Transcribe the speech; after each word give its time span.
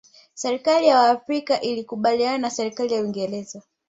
serikali 0.33 0.87
ya 0.87 0.99
waafrika 0.99 1.61
ilikubaliana 1.61 2.37
na 2.37 2.49
serikali 2.49 2.93
ya 2.93 3.01
uingereza 3.01 3.61